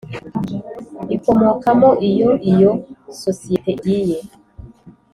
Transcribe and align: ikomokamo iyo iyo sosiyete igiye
ikomokamo 1.15 1.89
iyo 2.09 2.31
iyo 2.51 2.71
sosiyete 3.21 3.69
igiye 3.75 4.17